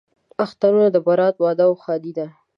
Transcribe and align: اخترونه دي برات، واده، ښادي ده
اخترونه 0.43 0.87
دي 0.93 0.99
برات، 1.07 1.35
واده، 1.43 1.65
ښادي 1.83 2.11
ده 2.17 2.27